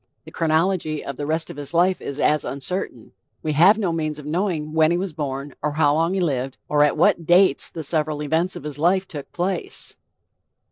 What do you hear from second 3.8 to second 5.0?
means of knowing when he